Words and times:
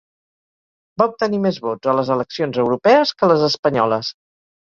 Va 1.01 1.05
obtenir 1.11 1.39
més 1.43 1.59
vots 1.65 1.91
a 1.93 1.95
les 1.99 2.09
eleccions 2.15 2.59
europees 2.65 3.13
que 3.21 3.29
a 3.29 3.31
les 3.35 3.45
espanyoles. 3.51 4.13